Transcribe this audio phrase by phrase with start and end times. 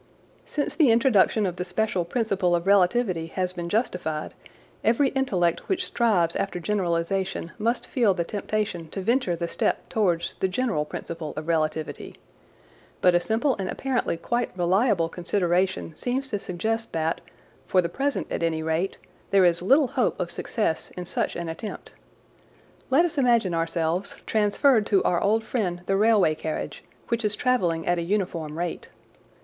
[0.47, 4.33] Since the introduction of the special principle of relativity has been justified,
[4.83, 10.33] every intellect which strives after generalisation must feel the temptation to venture the step towards
[10.39, 12.15] the general principle of relativity.
[12.99, 17.21] But a simple and apparently quite reliable consideration seems to suggest that,
[17.67, 18.97] for the present at any rate,
[19.29, 21.91] there is little hope of success in such an attempt;
[22.89, 27.85] Let us imagine ourselves transferred to our old friend the railway carriage, which is travelling
[27.85, 28.89] at a uniform rate.